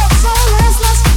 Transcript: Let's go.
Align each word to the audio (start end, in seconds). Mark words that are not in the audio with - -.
Let's 0.00 1.02
go. 1.02 1.07